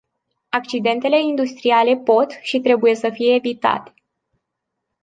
[0.49, 3.93] Accidentele industriale pot și trebuie să fie evitate.